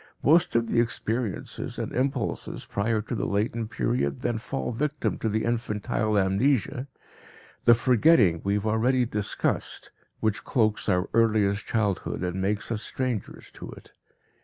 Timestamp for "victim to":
4.71-5.29